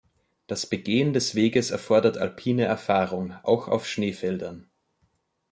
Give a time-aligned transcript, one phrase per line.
[0.47, 4.67] Das Begehen des Weges erfordert alpine Erfahrung, auch auf Schneefeldern.